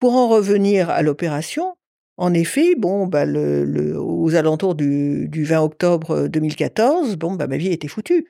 Pour 0.00 0.14
en 0.14 0.28
revenir 0.28 0.90
à 0.90 1.02
l'opération, 1.02 1.74
en 2.16 2.34
effet, 2.34 2.74
bon, 2.76 3.06
bah, 3.06 3.24
aux 3.26 4.34
alentours 4.34 4.74
du, 4.74 5.28
20 5.32 5.60
octobre 5.60 6.28
2014, 6.28 7.16
bon, 7.16 7.34
bah, 7.34 7.46
ma 7.46 7.56
vie 7.56 7.72
était 7.72 7.88
foutue. 7.88 8.26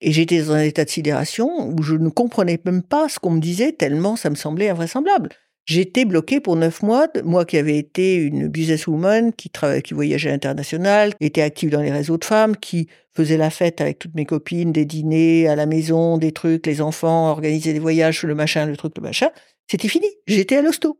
Et 0.00 0.12
j'étais 0.12 0.42
dans 0.42 0.52
un 0.52 0.62
état 0.62 0.84
de 0.84 0.90
sidération 0.90 1.68
où 1.70 1.82
je 1.82 1.94
ne 1.94 2.08
comprenais 2.08 2.60
même 2.64 2.82
pas 2.82 3.08
ce 3.08 3.18
qu'on 3.18 3.30
me 3.30 3.40
disait 3.40 3.72
tellement 3.72 4.16
ça 4.16 4.30
me 4.30 4.36
semblait 4.36 4.68
invraisemblable. 4.68 5.30
J'étais 5.66 6.04
bloquée 6.04 6.40
pour 6.40 6.56
neuf 6.56 6.82
mois, 6.82 7.08
moi 7.24 7.44
qui 7.44 7.58
avais 7.58 7.76
été 7.76 8.16
une 8.16 8.48
businesswoman, 8.48 9.32
qui, 9.34 9.50
qui 9.84 9.94
voyageait 9.94 10.30
à 10.30 10.32
l'international, 10.32 11.12
était 11.20 11.42
active 11.42 11.70
dans 11.70 11.82
les 11.82 11.90
réseaux 11.90 12.16
de 12.16 12.24
femmes, 12.24 12.56
qui 12.56 12.88
faisait 13.14 13.36
la 13.36 13.50
fête 13.50 13.80
avec 13.80 13.98
toutes 13.98 14.14
mes 14.14 14.24
copines, 14.24 14.72
des 14.72 14.86
dîners 14.86 15.46
à 15.46 15.56
la 15.56 15.66
maison, 15.66 16.16
des 16.16 16.32
trucs, 16.32 16.66
les 16.66 16.80
enfants, 16.80 17.30
organiser 17.30 17.72
des 17.74 17.80
voyages, 17.80 18.22
le 18.22 18.34
machin, 18.34 18.64
le 18.64 18.76
truc, 18.78 18.94
le 18.96 19.02
machin. 19.02 19.28
C'était 19.70 19.88
fini. 19.88 20.06
J'étais 20.26 20.56
à 20.56 20.62
l'hosto. 20.62 20.98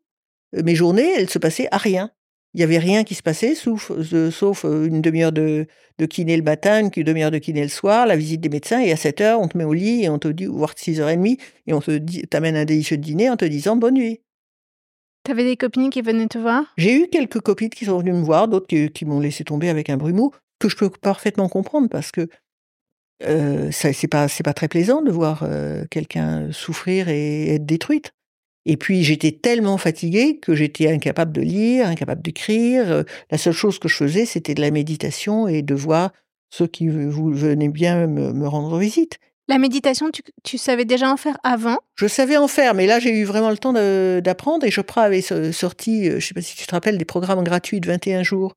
Mes 0.52 0.74
journées, 0.74 1.10
elles 1.16 1.30
se 1.30 1.38
passaient 1.38 1.68
à 1.70 1.76
rien. 1.76 2.10
Il 2.54 2.58
n'y 2.58 2.64
avait 2.64 2.78
rien 2.78 3.04
qui 3.04 3.14
se 3.14 3.22
passait, 3.22 3.54
sauf, 3.54 3.90
euh, 3.90 4.30
sauf 4.30 4.64
une 4.64 5.02
demi-heure 5.02 5.32
de, 5.32 5.66
de 5.98 6.06
kiné 6.06 6.36
le 6.36 6.42
matin, 6.42 6.80
une 6.80 7.04
demi-heure 7.04 7.30
de 7.30 7.38
kiné 7.38 7.62
le 7.62 7.68
soir, 7.68 8.06
la 8.06 8.16
visite 8.16 8.40
des 8.40 8.48
médecins, 8.48 8.80
et 8.80 8.90
à 8.90 8.96
7 8.96 9.20
heures, 9.20 9.40
on 9.40 9.48
te 9.48 9.58
met 9.58 9.64
au 9.64 9.74
lit 9.74 10.04
et 10.04 10.08
on 10.08 10.18
te 10.18 10.28
dit, 10.28 10.46
voire 10.46 10.72
6h30, 10.72 11.38
et 11.66 11.72
on 11.74 11.80
te 11.80 11.98
t'amène 12.26 12.56
un 12.56 12.64
délicieux 12.64 12.96
dîner 12.96 13.28
en 13.28 13.36
te 13.36 13.44
disant 13.44 13.76
bonne 13.76 13.94
nuit. 13.94 14.20
T'avais 15.24 15.44
des 15.44 15.56
copines 15.56 15.90
qui 15.90 16.00
venaient 16.00 16.26
te 16.26 16.38
voir? 16.38 16.64
J'ai 16.78 17.02
eu 17.02 17.08
quelques 17.08 17.40
copines 17.40 17.68
qui 17.68 17.84
sont 17.84 17.98
venues 17.98 18.14
me 18.14 18.24
voir, 18.24 18.48
d'autres 18.48 18.66
qui, 18.66 19.04
m'ont 19.04 19.20
laissé 19.20 19.44
tomber 19.44 19.68
avec 19.68 19.90
un 19.90 19.98
brumeau, 19.98 20.32
que 20.58 20.70
je 20.70 20.76
peux 20.76 20.88
parfaitement 20.88 21.50
comprendre 21.50 21.88
parce 21.90 22.10
que 22.10 22.28
euh, 23.24 23.68
c'est 23.70 24.08
pas 24.08 24.28
pas 24.42 24.54
très 24.54 24.68
plaisant 24.68 25.02
de 25.02 25.10
voir 25.10 25.42
euh, 25.42 25.84
quelqu'un 25.90 26.50
souffrir 26.52 27.08
et 27.08 27.56
être 27.56 27.66
détruite. 27.66 28.14
Et 28.66 28.76
puis 28.76 29.02
j'étais 29.02 29.32
tellement 29.32 29.78
fatiguée 29.78 30.38
que 30.38 30.54
j'étais 30.54 30.90
incapable 30.90 31.32
de 31.32 31.40
lire, 31.40 31.86
incapable 31.86 32.22
d'écrire. 32.22 32.90
Euh, 32.90 33.02
la 33.30 33.38
seule 33.38 33.54
chose 33.54 33.78
que 33.78 33.88
je 33.88 33.96
faisais, 33.96 34.26
c'était 34.26 34.54
de 34.54 34.60
la 34.60 34.70
méditation 34.70 35.48
et 35.48 35.62
de 35.62 35.74
voir 35.74 36.12
ceux 36.50 36.66
qui 36.66 36.88
venaient 36.88 37.68
bien 37.68 38.06
me 38.06 38.48
rendre 38.48 38.78
visite. 38.78 39.18
La 39.48 39.58
méditation, 39.58 40.10
tu, 40.44 40.58
savais 40.58 40.84
déjà 40.84 41.10
en 41.10 41.16
faire 41.16 41.38
avant? 41.42 41.78
Je 41.94 42.06
savais 42.06 42.36
en 42.36 42.48
faire, 42.48 42.74
mais 42.74 42.86
là 42.86 43.00
j'ai 43.00 43.18
eu 43.18 43.24
vraiment 43.24 43.48
le 43.48 43.56
temps 43.56 43.72
d'apprendre 43.72 44.66
et 44.66 44.70
Chopra 44.70 45.04
avait 45.04 45.22
sorti, 45.22 46.06
euh, 46.06 46.10
je 46.10 46.14
ne 46.16 46.20
sais 46.20 46.34
pas 46.34 46.42
si 46.42 46.54
tu 46.54 46.66
te 46.66 46.72
rappelles, 46.72 46.98
des 46.98 47.06
programmes 47.06 47.42
gratuits 47.42 47.80
de 47.80 47.86
21 47.86 48.22
jours 48.22 48.52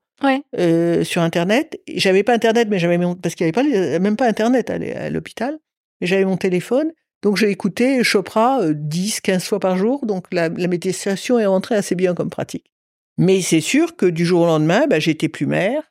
euh, 0.59 1.06
sur 1.06 1.22
Internet. 1.22 1.79
J'avais 1.88 2.23
pas 2.23 2.33
Internet, 2.33 2.68
mais 2.69 2.78
j'avais 2.78 3.00
parce 3.22 3.35
qu'il 3.35 3.45
n'y 3.45 3.53
avait 3.57 3.89
pas, 3.89 4.00
même 4.00 4.18
pas 4.18 4.28
Internet 4.28 4.69
à 4.69 5.09
l'hôpital, 5.09 5.59
mais 6.01 6.07
j'avais 6.07 6.25
mon 6.25 6.35
téléphone. 6.35 6.91
Donc 7.22 7.38
j'ai 7.38 7.50
écouté 7.50 8.04
Chopra 8.04 8.62
10, 8.74 9.18
euh, 9.18 9.20
15 9.24 9.44
fois 9.46 9.59
par 9.59 9.78
jour, 9.78 10.06
donc 10.06 10.26
la, 10.32 10.50
méditation 10.50 11.38
est 11.38 11.46
rentrée 11.46 11.76
assez 11.76 11.96
bien 11.96 12.16
comme 12.16 12.30
pratique. 12.30 12.72
Mais 13.18 13.42
c'est 13.42 13.62
sûr 13.62 13.96
que 13.96 14.06
du 14.06 14.26
jour 14.26 14.42
au 14.42 14.46
lendemain, 14.46 14.88
bah, 14.88 15.00
j'étais 15.00 15.30
plus 15.30 15.46
mère. 15.46 15.84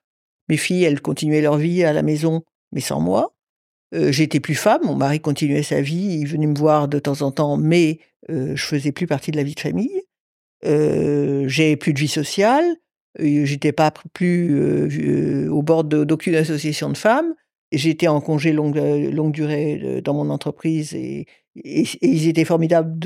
Mes 0.49 0.57
filles, 0.57 0.85
elles 0.85 1.01
continuaient 1.01 1.43
leur 1.43 1.57
vie 1.57 1.85
à 1.85 1.93
la 1.93 2.03
maison, 2.03 2.43
mais 2.73 2.81
sans 2.81 3.01
moi. 3.01 3.35
Euh, 3.95 4.13
j'étais 4.13 4.41
plus 4.41 4.55
femme, 4.55 4.83
mon 4.85 4.95
mari 4.95 5.21
continuait 5.21 5.63
sa 5.63 5.81
vie, 5.81 6.19
il 6.21 6.27
venait 6.27 6.47
me 6.47 6.57
voir 6.57 6.89
de 6.89 6.99
temps 6.99 7.23
en 7.23 7.33
temps, 7.33 7.57
mais 7.57 7.99
euh, 8.31 8.55
je 8.55 8.65
faisais 8.65 8.93
plus 8.93 9.07
partie 9.07 9.31
de 9.31 9.37
la 9.37 9.43
vie 9.43 9.55
de 9.55 9.61
famille. 9.61 10.03
Euh, 10.65 11.49
j'ai 11.49 11.77
plus 11.77 11.93
de 11.93 11.99
vie 11.99 12.09
sociale, 12.09 12.65
j'étais 13.19 13.73
pas 13.73 13.93
plus 14.13 15.49
au 15.49 15.63
bord 15.63 15.85
d'aucune 15.85 16.37
association 16.37 16.91
de 16.91 16.97
femmes. 16.97 17.35
J'étais 17.73 18.09
en 18.09 18.21
congé 18.21 18.53
longue, 18.53 18.77
longue 18.77 19.33
durée 19.33 20.01
dans 20.03 20.15
mon 20.15 20.31
entreprise 20.31 20.95
et, 20.95 21.27
ils 21.57 22.29
étaient 22.29 22.45
formidables 22.45 22.99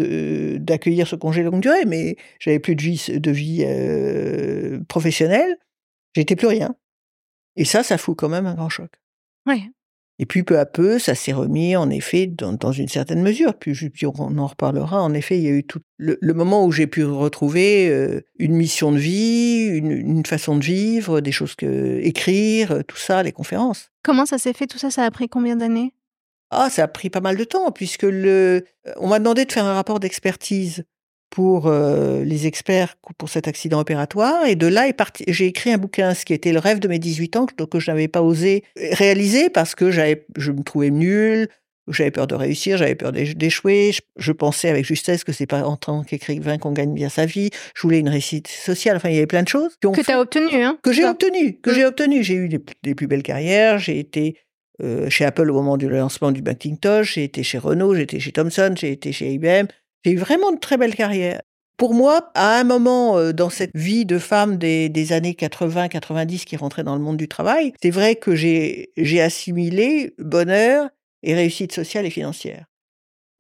d'accueillir 0.62 1.06
ce 1.06 1.16
congé 1.16 1.42
longue 1.42 1.60
durée, 1.60 1.86
mais 1.86 2.16
j'avais 2.38 2.58
plus 2.58 2.76
de 2.76 2.82
vie, 2.82 3.20
de 3.20 3.30
vie 3.30 3.64
professionnelle. 4.86 5.56
J'étais 6.14 6.36
plus 6.36 6.46
rien. 6.46 6.76
Et 7.56 7.64
ça, 7.64 7.82
ça 7.82 7.98
fout 7.98 8.16
quand 8.16 8.28
même 8.28 8.46
un 8.46 8.54
grand 8.54 8.68
choc. 8.68 8.90
Ouais. 9.46 9.62
Et 10.20 10.26
puis 10.26 10.44
peu 10.44 10.58
à 10.58 10.66
peu, 10.66 10.98
ça 10.98 11.14
s'est 11.14 11.32
remis 11.32 11.74
en 11.74 11.90
effet 11.90 12.26
dans, 12.26 12.72
une 12.72 12.88
certaine 12.88 13.20
mesure. 13.20 13.54
Puis, 13.54 14.06
on 14.06 14.38
en 14.38 14.46
reparlera. 14.46 15.02
En 15.02 15.12
effet, 15.12 15.38
il 15.38 15.44
y 15.44 15.48
a 15.48 15.50
eu 15.50 15.64
tout 15.64 15.80
le, 15.98 16.16
moment 16.34 16.64
où 16.64 16.70
j'ai 16.70 16.86
pu 16.86 17.04
retrouver 17.04 17.88
euh, 17.88 18.20
une 18.38 18.54
mission 18.54 18.92
de 18.92 18.98
vie, 18.98 19.66
une, 19.66 20.24
façon 20.24 20.56
de 20.56 20.64
vivre, 20.64 21.20
des 21.20 21.32
choses 21.32 21.56
que 21.56 21.98
écrire, 22.00 22.84
tout 22.86 22.96
ça, 22.96 23.22
les 23.22 23.32
conférences. 23.32 23.90
Comment 24.04 24.26
ça 24.26 24.38
s'est 24.38 24.52
fait 24.52 24.66
tout 24.66 24.78
ça? 24.78 24.90
Ça 24.90 25.04
a 25.04 25.10
pris 25.10 25.28
combien 25.28 25.56
d'années? 25.56 25.94
Ah, 26.50 26.70
ça 26.70 26.84
a 26.84 26.88
pris 26.88 27.10
pas 27.10 27.20
mal 27.20 27.36
de 27.36 27.44
temps 27.44 27.72
puisque 27.72 28.04
le, 28.04 28.64
on 28.96 29.08
m'a 29.08 29.18
demandé 29.18 29.44
de 29.44 29.52
faire 29.52 29.64
un 29.64 29.74
rapport 29.74 29.98
d'expertise 29.98 30.84
pour 31.34 31.66
euh, 31.66 32.22
les 32.22 32.46
experts 32.46 32.94
pour 33.18 33.28
cet 33.28 33.48
accident 33.48 33.80
opératoire. 33.80 34.46
Et 34.46 34.54
de 34.54 34.68
là, 34.68 34.84
j'ai 35.26 35.46
écrit 35.46 35.72
un 35.72 35.78
bouquin, 35.78 36.14
ce 36.14 36.24
qui 36.24 36.32
était 36.32 36.52
le 36.52 36.60
rêve 36.60 36.78
de 36.78 36.86
mes 36.86 37.00
18 37.00 37.36
ans, 37.36 37.46
que, 37.46 37.80
je 37.80 37.90
n'avais 37.90 38.06
pas 38.06 38.22
osé 38.22 38.62
réaliser 38.76 39.50
parce 39.50 39.74
que 39.74 39.90
je 39.90 40.52
me 40.52 40.62
trouvais 40.62 40.90
nul, 40.90 41.48
j'avais 41.88 42.12
peur 42.12 42.28
de 42.28 42.36
réussir, 42.36 42.78
j'avais 42.78 42.94
peur 42.94 43.10
d'échouer. 43.10 43.90
Je, 44.16 44.30
pensais 44.30 44.68
avec 44.68 44.84
justesse 44.84 45.24
que 45.24 45.32
c'est 45.32 45.46
pas 45.46 45.64
en 45.64 45.76
tant 45.76 46.04
qu'écrivain 46.04 46.56
qu'on 46.56 46.70
gagne 46.70 46.94
bien 46.94 47.08
sa 47.08 47.26
vie. 47.26 47.50
Je 47.74 47.82
voulais 47.82 47.98
une 47.98 48.08
réussite 48.08 48.46
sociale. 48.46 48.96
Enfin, 48.96 49.08
il 49.08 49.16
y 49.16 49.18
avait 49.18 49.26
plein 49.26 49.42
de 49.42 49.48
choses. 49.48 49.76
Que 49.82 50.00
tu 50.00 50.12
as 50.12 50.20
obtenu, 50.20 50.62
hein 50.62 50.78
Que 50.84 50.92
j'ai 50.92 51.04
obtenu, 51.04 51.58
que 51.60 51.70
mmh. 51.70 51.74
j'ai 51.74 51.84
obtenu. 51.84 52.22
J'ai 52.22 52.34
eu 52.34 52.48
des, 52.48 52.94
plus 52.94 53.08
belles 53.08 53.24
carrières. 53.24 53.80
J'ai 53.80 53.98
été 53.98 54.36
euh, 54.82 55.10
chez 55.10 55.24
Apple 55.24 55.50
au 55.50 55.54
moment 55.54 55.76
du 55.76 55.88
lancement 55.88 56.30
du 56.30 56.42
Macintosh. 56.42 57.14
J'ai 57.14 57.24
été 57.24 57.42
chez 57.42 57.58
Renault, 57.58 57.96
j'ai 57.96 58.02
été 58.02 58.20
chez 58.20 58.30
Thomson, 58.30 58.74
j'ai 58.78 58.92
été 58.92 59.10
chez 59.10 59.32
IBM. 59.32 59.66
J'ai 60.04 60.12
eu 60.12 60.16
vraiment 60.16 60.52
de 60.52 60.58
très 60.58 60.76
belles 60.76 60.94
carrières. 60.94 61.40
Pour 61.76 61.92
moi, 61.92 62.30
à 62.34 62.58
un 62.58 62.64
moment 62.64 63.18
euh, 63.18 63.32
dans 63.32 63.50
cette 63.50 63.74
vie 63.74 64.06
de 64.06 64.18
femme 64.18 64.58
des, 64.58 65.12
années 65.12 65.32
80-90 65.32 66.44
qui 66.44 66.56
rentrait 66.56 66.84
dans 66.84 66.94
le 66.94 67.00
monde 67.00 67.16
du 67.16 67.28
travail, 67.28 67.72
c'est 67.82 67.90
vrai 67.90 68.16
que 68.16 68.34
j'ai 68.36 69.20
assimilé 69.20 70.14
bonheur 70.18 70.88
et 71.22 71.34
réussite 71.34 71.72
sociale 71.72 72.06
et 72.06 72.10
financière. 72.10 72.66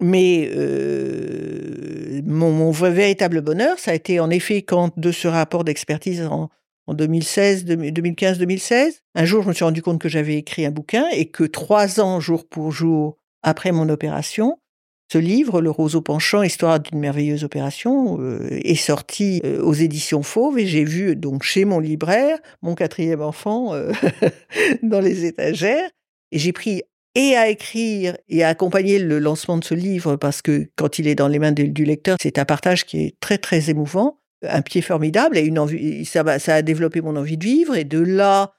Mais 0.00 0.50
euh, 0.52 2.20
mon, 2.24 2.70
véritable 2.72 3.40
bonheur, 3.40 3.78
ça 3.78 3.92
a 3.92 3.94
été 3.94 4.18
en 4.18 4.30
effet 4.30 4.62
quand 4.62 4.98
de 4.98 5.12
ce 5.12 5.28
rapport 5.28 5.62
d'expertise 5.62 6.22
en, 6.22 6.48
en 6.88 6.94
2016, 6.94 7.66
2015-2016, 7.66 9.00
un 9.14 9.24
jour 9.24 9.44
je 9.44 9.48
me 9.48 9.54
suis 9.54 9.64
rendu 9.64 9.82
compte 9.82 10.00
que 10.00 10.08
j'avais 10.08 10.36
écrit 10.36 10.66
un 10.66 10.72
bouquin 10.72 11.06
et 11.12 11.30
que 11.30 11.44
trois 11.44 12.00
ans 12.00 12.18
jour 12.18 12.48
pour 12.48 12.72
jour 12.72 13.16
après 13.42 13.70
mon 13.70 13.88
opération, 13.88 14.58
Ce 15.12 15.18
livre, 15.18 15.60
Le 15.60 15.70
roseau 15.70 16.00
penchant, 16.00 16.42
histoire 16.42 16.80
d'une 16.80 16.98
merveilleuse 16.98 17.44
opération, 17.44 18.18
euh, 18.20 18.48
est 18.50 18.74
sorti 18.74 19.40
euh, 19.44 19.62
aux 19.62 19.74
éditions 19.74 20.22
Fauve 20.22 20.58
et 20.58 20.66
j'ai 20.66 20.84
vu 20.84 21.14
donc 21.14 21.42
chez 21.42 21.64
mon 21.64 21.78
libraire 21.78 22.38
mon 22.62 22.74
quatrième 22.74 23.20
enfant 23.20 23.74
euh, 23.74 23.92
dans 24.82 25.00
les 25.00 25.24
étagères. 25.24 25.88
Et 26.32 26.38
j'ai 26.38 26.52
pris 26.52 26.82
et 27.14 27.36
à 27.36 27.48
écrire 27.48 28.16
et 28.28 28.42
à 28.42 28.48
accompagner 28.48 28.98
le 28.98 29.18
lancement 29.18 29.56
de 29.56 29.64
ce 29.64 29.74
livre 29.74 30.16
parce 30.16 30.42
que 30.42 30.68
quand 30.76 30.98
il 30.98 31.06
est 31.06 31.14
dans 31.14 31.28
les 31.28 31.38
mains 31.38 31.52
du 31.52 31.84
lecteur, 31.84 32.16
c'est 32.20 32.38
un 32.38 32.44
partage 32.44 32.84
qui 32.84 33.04
est 33.04 33.20
très 33.20 33.38
très 33.38 33.70
émouvant, 33.70 34.18
un 34.42 34.62
pied 34.62 34.82
formidable 34.82 35.38
et 35.38 35.42
une 35.42 35.58
envie, 35.58 36.04
ça, 36.04 36.38
ça 36.38 36.56
a 36.56 36.62
développé 36.62 37.00
mon 37.00 37.14
envie 37.16 37.36
de 37.38 37.44
vivre. 37.44 37.76
Et 37.76 37.84
de 37.84 38.00
là 38.00 38.54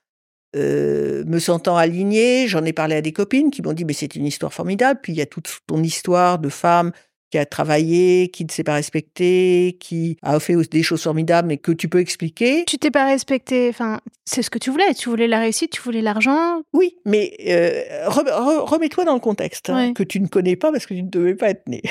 euh, 0.55 1.23
me 1.25 1.39
sentant 1.39 1.77
alignée, 1.77 2.47
j'en 2.47 2.63
ai 2.63 2.73
parlé 2.73 2.95
à 2.95 3.01
des 3.01 3.11
copines 3.11 3.51
qui 3.51 3.61
m'ont 3.61 3.73
dit 3.73 3.85
mais 3.85 3.93
c'est 3.93 4.15
une 4.15 4.25
histoire 4.25 4.53
formidable. 4.53 4.99
Puis 5.03 5.13
il 5.13 5.17
y 5.17 5.21
a 5.21 5.25
toute 5.25 5.49
ton 5.67 5.83
histoire 5.83 6.39
de 6.39 6.49
femme 6.49 6.91
qui 7.31 7.37
a 7.37 7.45
travaillé, 7.45 8.29
qui 8.29 8.45
ne 8.45 8.51
s'est 8.51 8.63
pas 8.63 8.75
respectée, 8.75 9.77
qui 9.79 10.17
a 10.21 10.39
fait 10.39 10.55
des 10.69 10.83
choses 10.83 11.01
formidables, 11.01 11.47
mais 11.47 11.57
que 11.57 11.71
tu 11.71 11.89
peux 11.89 11.99
expliquer. 11.99 12.63
Tu 12.65 12.77
t'es 12.77 12.91
pas 12.91 13.05
respectée, 13.05 13.67
enfin, 13.69 13.99
c'est 14.25 14.41
ce 14.41 14.49
que 14.49 14.59
tu 14.59 14.69
voulais. 14.69 14.93
Tu 14.93 15.09
voulais 15.09 15.27
la 15.27 15.39
réussite, 15.39 15.71
tu 15.71 15.81
voulais 15.81 16.01
l'argent. 16.01 16.61
Oui, 16.73 16.95
mais 17.05 17.33
euh, 17.47 18.07
remets-toi 18.07 19.05
dans 19.05 19.15
le 19.15 19.19
contexte 19.19 19.69
hein, 19.69 19.93
que 19.93 20.03
tu 20.03 20.19
ne 20.19 20.27
connais 20.27 20.55
pas 20.55 20.71
parce 20.71 20.85
que 20.85 20.93
tu 20.93 21.03
ne 21.03 21.09
devais 21.09 21.35
pas 21.35 21.49
être 21.49 21.67
née. 21.67 21.83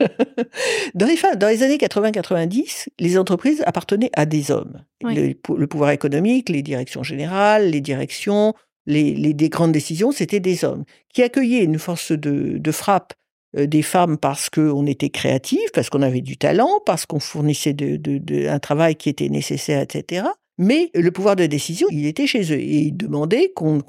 dans, 0.94 1.06
les 1.06 1.18
dans 1.36 1.48
les 1.48 1.62
années 1.62 1.76
80-90, 1.76 2.88
les 2.98 3.18
entreprises 3.18 3.62
appartenaient 3.66 4.10
à 4.14 4.26
des 4.26 4.50
hommes. 4.50 4.84
Le, 5.02 5.34
pouvoir 5.66 5.90
économique, 5.90 6.48
les 6.48 6.62
directions 6.62 7.02
générales, 7.02 7.70
les 7.70 7.80
directions, 7.80 8.54
les, 8.86 9.14
les 9.14 9.48
grandes 9.48 9.72
décisions, 9.72 10.12
c'était 10.12 10.40
des 10.40 10.64
hommes 10.64 10.84
qui 11.12 11.22
accueillaient 11.22 11.64
une 11.64 11.78
force 11.78 12.12
de, 12.12 12.58
de 12.58 12.72
frappe 12.72 13.14
euh, 13.56 13.66
des 13.66 13.82
femmes 13.82 14.16
parce 14.16 14.48
qu'on 14.48 14.86
était 14.86 15.10
créatifs, 15.10 15.72
parce 15.74 15.90
qu'on 15.90 16.02
avait 16.02 16.20
du 16.20 16.36
talent, 16.36 16.80
parce 16.86 17.04
qu'on 17.04 17.18
fournissait 17.18 17.72
de, 17.72 17.96
de, 17.96 18.46
un 18.46 18.60
travail 18.60 18.94
qui 18.94 19.08
était 19.08 19.28
nécessaire, 19.28 19.80
etc. 19.80 20.28
Mais 20.56 20.90
le 20.94 21.10
pouvoir 21.10 21.34
de 21.36 21.46
décision, 21.46 21.88
il 21.90 22.06
était 22.06 22.26
chez 22.26 22.52
eux. 22.52 22.60
Et 22.60 22.78
ils 22.78 22.96
demandaient 22.96 23.52
qu'on... 23.54 23.82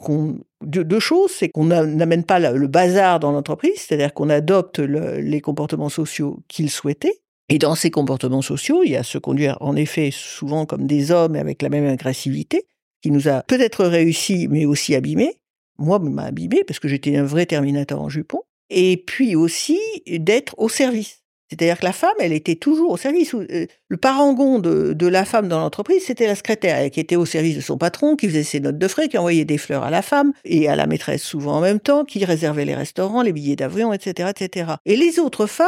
deux, 0.63 0.99
choses, 0.99 1.31
c'est 1.31 1.49
qu'on 1.49 1.65
n'amène 1.65 2.23
pas 2.23 2.39
le 2.39 2.67
bazar 2.67 3.19
dans 3.19 3.31
l'entreprise, 3.31 3.73
c'est-à-dire 3.77 4.13
qu'on 4.13 4.29
adopte 4.29 4.79
les 4.79 5.41
comportements 5.41 5.89
sociaux 5.89 6.39
qu'ils 6.47 6.69
souhaitaient. 6.69 7.21
Et 7.49 7.57
dans 7.57 7.75
ces 7.75 7.91
comportements 7.91 8.41
sociaux, 8.41 8.81
il 8.83 8.91
y 8.91 8.95
a 8.95 9.03
se 9.03 9.17
conduire 9.17 9.57
en 9.59 9.75
effet 9.75 10.09
souvent 10.11 10.65
comme 10.65 10.87
des 10.87 11.11
hommes 11.11 11.35
avec 11.35 11.61
la 11.61 11.69
même 11.69 11.85
agressivité, 11.85 12.65
qui 13.01 13.11
nous 13.11 13.27
a 13.27 13.43
peut-être 13.43 13.85
réussi, 13.85 14.47
mais 14.49 14.65
aussi 14.65 14.95
abîmé. 14.95 15.35
Moi, 15.77 15.99
m'a 15.99 16.23
abîmé 16.23 16.63
parce 16.63 16.79
que 16.79 16.87
j'étais 16.87 17.17
un 17.17 17.23
vrai 17.23 17.45
terminateur 17.45 17.99
en 17.99 18.09
jupon. 18.09 18.41
Et 18.69 19.03
puis 19.05 19.35
aussi 19.35 19.79
d'être 20.07 20.55
au 20.57 20.69
service. 20.69 21.20
C'est-à-dire 21.51 21.77
que 21.79 21.85
la 21.85 21.91
femme, 21.91 22.13
elle 22.19 22.31
était 22.31 22.55
toujours 22.55 22.91
au 22.91 22.97
service. 22.97 23.33
Euh, 23.33 23.65
le 23.89 23.97
parangon 23.97 24.59
de, 24.59 25.07
la 25.07 25.25
femme 25.25 25.49
dans 25.49 25.59
l'entreprise, 25.59 26.01
c'était 26.05 26.25
la 26.25 26.35
secrétaire, 26.35 26.89
qui 26.89 27.01
était 27.01 27.17
au 27.17 27.25
service 27.25 27.57
de 27.57 27.61
son 27.61 27.77
patron, 27.77 28.15
qui 28.15 28.29
faisait 28.29 28.43
ses 28.43 28.61
notes 28.61 28.77
de 28.77 28.87
frais, 28.87 29.09
qui 29.09 29.17
envoyait 29.17 29.43
des 29.43 29.57
fleurs 29.57 29.83
à 29.83 29.89
la 29.89 30.01
femme 30.01 30.31
et 30.45 30.69
à 30.69 30.77
la 30.77 30.87
maîtresse 30.87 31.21
souvent 31.21 31.57
en 31.57 31.59
même 31.59 31.81
temps, 31.81 32.05
qui 32.05 32.23
réservait 32.23 32.63
les 32.63 32.73
restaurants, 32.73 33.21
les 33.21 33.33
billets 33.33 33.57
d'avion, 33.57 33.91
etc., 33.91 34.29
etc. 34.29 34.75
Et 34.85 34.95
les 34.95 35.19
autres 35.19 35.45
femmes, 35.45 35.67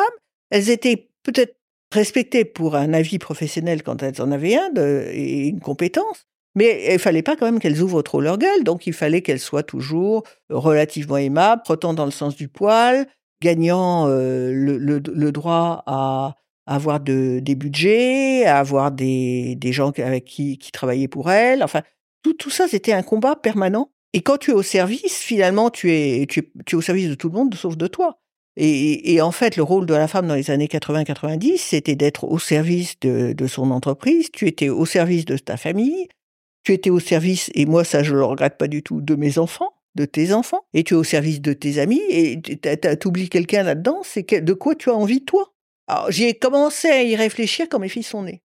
elles 0.51 0.69
étaient 0.69 1.09
peut-être 1.23 1.57
respectées 1.91 2.45
pour 2.45 2.75
un 2.75 2.93
avis 2.93 3.19
professionnel 3.19 3.83
quand 3.83 4.01
elles 4.03 4.21
en 4.21 4.31
avaient 4.31 4.55
un 4.55 4.71
et 5.11 5.47
une 5.49 5.59
compétence, 5.59 6.27
mais 6.55 6.93
il 6.93 6.99
fallait 6.99 7.23
pas 7.23 7.35
quand 7.35 7.45
même 7.45 7.59
qu'elles 7.59 7.81
ouvrent 7.81 8.01
trop 8.01 8.21
leur 8.21 8.37
gueule, 8.37 8.63
donc 8.63 8.87
il 8.87 8.93
fallait 8.93 9.21
qu'elles 9.21 9.39
soient 9.39 9.63
toujours 9.63 10.23
relativement 10.49 11.17
aimables, 11.17 11.61
trottant 11.63 11.93
dans 11.93 12.05
le 12.05 12.11
sens 12.11 12.35
du 12.35 12.47
poil, 12.47 13.05
gagnant 13.43 14.07
euh, 14.07 14.51
le, 14.53 15.31
droit 15.31 15.83
à 15.85 16.35
avoir 16.65 16.99
de, 17.01 17.39
des 17.39 17.55
budgets, 17.55 18.45
à 18.45 18.59
avoir 18.59 18.91
des, 18.91 19.57
gens 19.63 19.91
avec 19.99 20.25
qui, 20.25 20.57
travaillaient 20.71 21.07
pour 21.07 21.29
elles. 21.29 21.61
Enfin, 21.61 21.81
tout, 22.23 22.33
tout 22.33 22.49
ça, 22.49 22.67
c'était 22.67 22.93
un 22.93 23.03
combat 23.03 23.35
permanent. 23.35 23.91
Et 24.13 24.21
quand 24.21 24.37
tu 24.37 24.51
es 24.51 24.53
au 24.53 24.63
service, 24.63 25.17
finalement, 25.17 25.69
tu 25.69 25.91
es, 25.91 26.25
au 26.73 26.81
service 26.81 27.09
de 27.09 27.15
tout 27.15 27.29
le 27.29 27.35
monde, 27.35 27.53
sauf 27.55 27.77
de 27.77 27.87
toi. 27.87 28.19
Et, 28.55 29.19
en 29.19 29.31
fait, 29.31 29.57
le 29.57 29.63
rôle 29.63 29.87
de 29.87 29.95
la 29.95 30.07
femme 30.07 30.27
dans 30.27 30.35
les 30.35 30.51
années 30.51 30.67
80-90, 30.67 31.57
c'était 31.57 31.95
d'être 31.95 32.23
au 32.25 32.37
service 32.37 32.99
de, 33.01 33.33
de, 33.33 33.47
son 33.47 33.71
entreprise, 33.71 34.29
tu 34.31 34.47
étais 34.47 34.69
au 34.69 34.85
service 34.85 35.25
de 35.25 35.37
ta 35.37 35.57
famille, 35.57 36.07
tu 36.63 36.71
étais 36.71 36.91
au 36.91 36.99
service, 36.99 37.49
et 37.55 37.65
moi 37.65 37.83
ça 37.83 38.03
je 38.03 38.13
le 38.13 38.23
regrette 38.23 38.59
pas 38.59 38.67
du 38.67 38.83
tout, 38.83 39.01
de 39.01 39.15
mes 39.15 39.39
enfants 39.39 39.72
de 39.95 40.05
tes 40.05 40.33
enfants 40.33 40.65
et 40.73 40.83
tu 40.83 40.93
es 40.93 40.97
au 40.97 41.03
service 41.03 41.41
de 41.41 41.53
tes 41.53 41.79
amis 41.79 42.01
et 42.09 42.41
tu 42.41 43.07
oublies 43.07 43.29
quelqu'un 43.29 43.63
là-dedans, 43.63 44.01
c'est 44.03 44.43
de 44.43 44.53
quoi 44.53 44.75
tu 44.75 44.89
as 44.89 44.95
envie 44.95 45.23
toi? 45.23 45.53
Alors 45.87 46.11
j'ai 46.11 46.33
commencé 46.33 46.87
à 46.89 47.03
y 47.03 47.15
réfléchir 47.15 47.67
quand 47.69 47.79
mes 47.79 47.89
filles 47.89 48.03
sont 48.03 48.23
nées. 48.23 48.41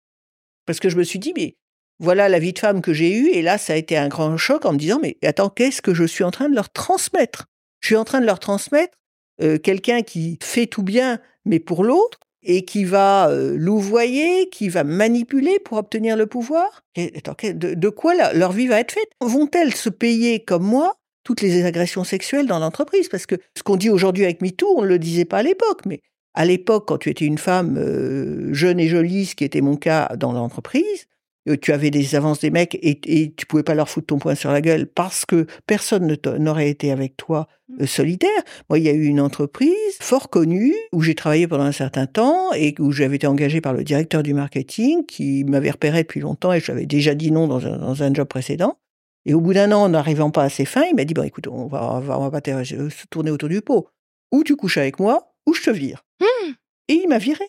Parce 0.66 0.80
que 0.80 0.88
je 0.88 0.96
me 0.96 1.04
suis 1.04 1.18
dit, 1.18 1.32
mais 1.36 1.56
voilà 1.98 2.28
la 2.28 2.38
vie 2.38 2.52
de 2.52 2.58
femme 2.58 2.82
que 2.82 2.92
j'ai 2.92 3.12
eue 3.12 3.28
et 3.28 3.42
là 3.42 3.58
ça 3.58 3.72
a 3.72 3.76
été 3.76 3.96
un 3.96 4.08
grand 4.08 4.36
choc 4.36 4.64
en 4.64 4.72
me 4.72 4.78
disant, 4.78 4.98
mais 5.00 5.16
attends, 5.22 5.48
qu'est-ce 5.48 5.82
que 5.82 5.94
je 5.94 6.04
suis 6.04 6.24
en 6.24 6.30
train 6.30 6.48
de 6.48 6.54
leur 6.54 6.70
transmettre? 6.70 7.46
Je 7.80 7.88
suis 7.88 7.96
en 7.96 8.04
train 8.04 8.20
de 8.20 8.26
leur 8.26 8.40
transmettre 8.40 8.98
euh, 9.40 9.58
quelqu'un 9.58 10.02
qui 10.02 10.38
fait 10.42 10.66
tout 10.66 10.82
bien, 10.82 11.20
mais 11.44 11.60
pour 11.60 11.84
l'autre, 11.84 12.18
et 12.42 12.64
qui 12.64 12.84
va 12.84 13.28
euh, 13.28 13.56
louvoyer, 13.56 14.48
qui 14.48 14.68
va 14.68 14.84
manipuler 14.84 15.58
pour 15.58 15.78
obtenir 15.78 16.16
le 16.16 16.26
pouvoir? 16.26 16.82
De, 16.96 17.74
de, 17.74 17.88
quoi 17.88 18.14
leur 18.32 18.52
vie 18.52 18.66
va 18.66 18.80
être 18.80 18.92
faite? 18.92 19.10
Vont-elles 19.20 19.74
se 19.74 19.88
payer 19.88 20.44
comme 20.44 20.64
moi 20.64 20.97
toutes 21.28 21.42
les 21.42 21.66
agressions 21.66 22.04
sexuelles 22.04 22.46
dans 22.46 22.58
l'entreprise. 22.58 23.10
Parce 23.10 23.26
que 23.26 23.34
ce 23.54 23.62
qu'on 23.62 23.76
dit 23.76 23.90
aujourd'hui 23.90 24.24
avec 24.24 24.40
MeToo, 24.40 24.78
on 24.78 24.80
ne 24.80 24.86
le 24.86 24.98
disait 24.98 25.26
pas 25.26 25.38
à 25.38 25.42
l'époque. 25.42 25.82
Mais 25.84 26.00
à 26.32 26.46
l'époque, 26.46 26.88
quand 26.88 26.96
tu 26.96 27.10
étais 27.10 27.26
une 27.26 27.36
femme 27.36 27.76
euh, 27.76 28.54
jeune 28.54 28.80
et 28.80 28.88
jolie, 28.88 29.26
ce 29.26 29.34
qui 29.34 29.44
était 29.44 29.60
mon 29.60 29.76
cas 29.76 30.16
dans 30.16 30.32
l'entreprise, 30.32 31.06
euh, 31.46 31.58
tu 31.60 31.74
avais 31.74 31.90
des 31.90 32.14
avances 32.14 32.40
des 32.40 32.48
mecs 32.48 32.78
et, 32.80 33.34
tu 33.36 33.44
pouvais 33.44 33.62
pas 33.62 33.74
leur 33.74 33.90
foutre 33.90 34.06
ton 34.06 34.18
poing 34.18 34.36
sur 34.36 34.50
la 34.50 34.62
gueule 34.62 34.86
parce 34.86 35.26
que 35.26 35.44
personne 35.66 36.16
n'aurait 36.38 36.70
été 36.70 36.92
avec 36.92 37.18
toi 37.18 37.46
euh, 37.78 37.84
solidaire. 37.84 38.30
Moi, 38.70 38.78
il 38.78 38.86
y 38.86 38.88
a 38.88 38.94
eu 38.94 39.04
une 39.04 39.20
entreprise 39.20 39.98
fort 40.00 40.30
connue 40.30 40.74
où 40.92 41.02
j'ai 41.02 41.14
travaillé 41.14 41.46
pendant 41.46 41.64
un 41.64 41.72
certain 41.72 42.06
temps 42.06 42.54
et 42.54 42.74
où 42.78 42.90
j'avais 42.90 43.16
été 43.16 43.26
engagé 43.26 43.60
par 43.60 43.74
le 43.74 43.84
directeur 43.84 44.22
du 44.22 44.32
marketing 44.32 45.04
qui 45.04 45.44
m'avait 45.44 45.72
repéré 45.72 46.04
depuis 46.04 46.20
longtemps 46.20 46.54
et 46.54 46.60
j'avais 46.60 46.86
déjà 46.86 47.14
dit 47.14 47.32
non 47.32 47.48
dans 47.48 47.66
un, 47.66 47.76
dans 47.76 48.02
un 48.02 48.14
job 48.14 48.28
précédent. 48.28 48.78
Et 49.24 49.34
au 49.34 49.40
bout 49.40 49.52
d'un 49.52 49.72
an, 49.72 49.82
en 49.82 49.88
n'arrivant 49.90 50.30
pas 50.30 50.44
à 50.44 50.48
ses 50.48 50.64
fins, 50.64 50.84
il 50.84 50.94
m'a 50.94 51.04
dit, 51.04 51.14
bon, 51.14 51.22
écoute, 51.22 51.46
on 51.48 51.66
va, 51.66 51.94
on 51.94 52.00
va, 52.00 52.18
on 52.18 52.28
va 52.28 52.40
pas 52.40 52.64
se 52.64 53.06
tourner 53.10 53.30
autour 53.30 53.48
du 53.48 53.60
pot. 53.60 53.88
Ou 54.32 54.44
tu 54.44 54.56
couches 54.56 54.78
avec 54.78 54.98
moi, 54.98 55.34
ou 55.46 55.54
je 55.54 55.62
te 55.62 55.70
vire. 55.70 56.04
Mmh. 56.20 56.52
Et 56.88 56.94
il 56.94 57.08
m'a 57.08 57.18
viré. 57.18 57.44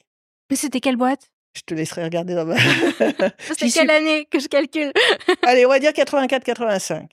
Mais 0.50 0.56
c'était 0.56 0.80
quelle 0.80 0.98
boîte? 0.98 1.32
Je 1.56 1.62
te 1.66 1.74
laisserai 1.74 2.04
regarder 2.04 2.36
dans 2.36 2.46
ma... 2.46 2.56
c'était 3.40 3.70
quelle 3.70 3.90
année 3.90 4.28
que 4.30 4.40
je 4.40 4.48
calcule? 4.48 4.92
Allez, 5.44 5.66
on 5.66 5.70
va 5.70 5.80
dire 5.80 5.92
84-85. 5.92 7.08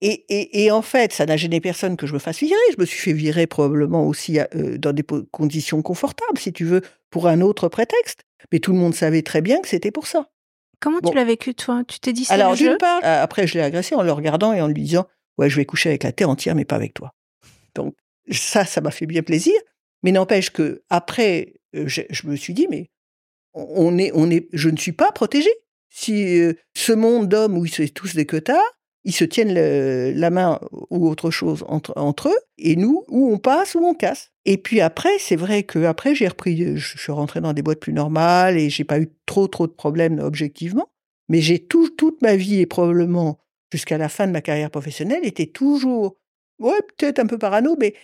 Et, 0.00 0.24
et, 0.28 0.64
et, 0.64 0.70
en 0.70 0.82
fait, 0.82 1.12
ça 1.12 1.26
n'a 1.26 1.36
gêné 1.36 1.60
personne 1.60 1.96
que 1.96 2.06
je 2.06 2.12
me 2.12 2.18
fasse 2.18 2.38
virer. 2.38 2.54
Je 2.72 2.80
me 2.80 2.86
suis 2.86 2.98
fait 2.98 3.12
virer 3.12 3.46
probablement 3.46 4.06
aussi 4.06 4.38
euh, 4.38 4.78
dans 4.78 4.92
des 4.92 5.04
conditions 5.32 5.82
confortables, 5.82 6.38
si 6.38 6.52
tu 6.52 6.64
veux, 6.64 6.82
pour 7.10 7.26
un 7.26 7.40
autre 7.40 7.68
prétexte. 7.68 8.22
Mais 8.52 8.60
tout 8.60 8.72
le 8.72 8.78
monde 8.78 8.94
savait 8.94 9.22
très 9.22 9.40
bien 9.40 9.60
que 9.60 9.68
c'était 9.68 9.90
pour 9.90 10.06
ça. 10.06 10.30
Comment 10.80 11.00
tu 11.00 11.14
l'as 11.14 11.24
vécu, 11.24 11.54
toi? 11.54 11.82
Tu 11.86 11.98
t'es 12.00 12.12
dit 12.12 12.24
ça 12.24 12.34
Alors, 12.34 12.54
d'une 12.54 12.76
part, 12.76 13.00
euh, 13.04 13.22
après, 13.22 13.46
je 13.46 13.54
l'ai 13.54 13.64
agressé 13.64 13.94
en 13.94 14.02
le 14.02 14.12
regardant 14.12 14.52
et 14.52 14.60
en 14.60 14.68
lui 14.68 14.82
disant 14.82 15.06
Ouais, 15.36 15.50
je 15.50 15.56
vais 15.56 15.64
coucher 15.64 15.88
avec 15.88 16.02
la 16.02 16.12
terre 16.12 16.30
entière, 16.30 16.54
mais 16.54 16.64
pas 16.64 16.76
avec 16.76 16.94
toi. 16.94 17.14
Donc, 17.74 17.94
ça, 18.30 18.64
ça 18.64 18.80
m'a 18.80 18.90
fait 18.90 19.06
bien 19.06 19.22
plaisir. 19.22 19.54
Mais 20.02 20.12
n'empêche 20.12 20.50
que 20.50 20.82
après, 20.90 21.54
euh, 21.74 21.86
je, 21.86 22.26
me 22.26 22.36
suis 22.36 22.54
dit 22.54 22.66
Mais 22.70 22.90
on 23.54 23.98
est, 23.98 24.12
on 24.14 24.30
est, 24.30 24.48
je 24.52 24.68
ne 24.68 24.76
suis 24.76 24.92
pas 24.92 25.10
protégée. 25.12 25.54
Si 25.90 26.38
euh, 26.38 26.54
ce 26.76 26.92
monde 26.92 27.28
d'hommes 27.28 27.56
où 27.56 27.64
ils 27.64 27.72
sont 27.72 27.84
tous 27.94 28.14
des 28.14 28.26
queutards, 28.26 28.77
ils 29.08 29.14
se 29.14 29.24
tiennent 29.24 29.54
la 29.54 30.28
main 30.28 30.60
ou 30.90 31.08
autre 31.08 31.30
chose 31.30 31.64
entre, 31.66 32.28
eux, 32.28 32.38
et 32.58 32.76
nous, 32.76 33.04
où 33.08 33.32
on 33.32 33.38
passe, 33.38 33.74
où 33.74 33.78
on 33.78 33.94
casse. 33.94 34.32
Et 34.44 34.58
puis 34.58 34.82
après, 34.82 35.18
c'est 35.18 35.34
vrai 35.34 35.62
que 35.62 35.84
après 35.84 36.14
j'ai 36.14 36.28
repris, 36.28 36.76
je 36.76 36.98
suis 36.98 37.10
rentré 37.10 37.40
dans 37.40 37.54
des 37.54 37.62
boîtes 37.62 37.80
plus 37.80 37.94
normales 37.94 38.58
et 38.58 38.68
j'ai 38.68 38.84
pas 38.84 39.00
eu 39.00 39.08
trop 39.24 39.48
trop 39.48 39.66
de 39.66 39.72
problèmes 39.72 40.18
objectivement, 40.18 40.90
mais 41.30 41.40
j'ai 41.40 41.58
tout, 41.58 41.88
toute 41.88 42.20
ma 42.20 42.36
vie 42.36 42.60
et 42.60 42.66
probablement 42.66 43.38
jusqu'à 43.72 43.96
la 43.96 44.10
fin 44.10 44.26
de 44.26 44.32
ma 44.32 44.42
carrière 44.42 44.70
professionnelle 44.70 45.24
été 45.24 45.46
toujours, 45.46 46.18
ouais, 46.58 46.78
peut-être 46.98 47.18
un 47.18 47.26
peu 47.26 47.38
parano, 47.38 47.76
mais 47.80 47.94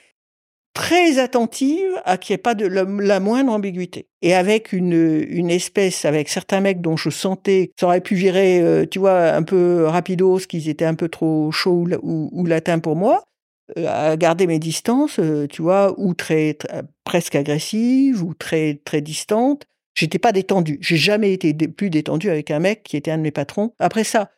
très 0.75 1.19
attentive 1.19 2.00
à 2.04 2.19
qu'il 2.19 2.35
n'y 2.35 2.35
ait 2.35 2.43
pas 2.43 2.54
de 2.54 2.66
la, 2.66 3.21
moindre 3.21 3.52
ambiguïté. 3.52 4.09
Et 4.23 4.35
avec 4.35 4.73
une, 4.73 5.25
une 5.28 5.50
espèce, 5.50 6.04
avec 6.04 6.28
certains 6.28 6.61
mecs 6.61 6.81
dont 6.81 6.97
je 6.97 7.11
sentais 7.11 7.71
ça 7.78 7.87
aurait 7.87 8.00
pu 8.00 8.16
virer, 8.16 8.61
euh, 8.61 8.85
tu 8.85 8.99
vois, 8.99 9.31
un 9.31 9.45
peu 9.45 9.85
rapidos, 9.87 10.40
qu'ils 10.40 10.69
étaient 10.69 10.85
un 10.85 10.95
peu 10.95 11.09
trop 11.09 11.50
chauds 11.52 11.87
ou, 12.02 12.28
ou, 12.33 12.45
latins 12.45 12.81
pour 12.81 12.97
moi, 12.97 13.23
euh, 13.78 13.87
à 13.88 14.16
garder 14.16 14.47
mes 14.47 14.59
distances, 14.59 15.19
euh, 15.21 15.47
tu 15.47 15.62
vois, 15.62 15.95
ou 15.99 16.12
très, 16.12 16.59
presque 17.04 17.37
agressive, 17.37 18.23
ou 18.23 18.35
très 18.35 18.81
très 18.85 19.00
distante. 19.00 19.64
J'étais 19.95 20.19
pas 20.19 20.33
détendue. 20.33 20.78
J'ai 20.81 20.97
jamais 20.97 21.33
été 21.33 21.54
plus 21.54 21.88
détendue 21.88 22.28
avec 22.28 22.50
un 22.50 22.59
mec 22.59 22.83
qui 22.83 22.97
était 22.97 23.12
un 23.12 23.19
de 23.19 23.23
mes 23.23 23.31
patrons. 23.31 23.73
Après 23.78 24.02
ça, 24.02 24.33